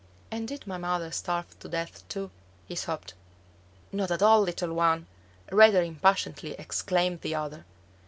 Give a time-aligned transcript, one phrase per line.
[0.31, 2.31] "And did my mother starve to death too?"
[2.65, 3.13] he sobbed.
[3.91, 5.05] "Not at all, little one,"
[5.51, 7.65] rather impatiently exclaimed the other.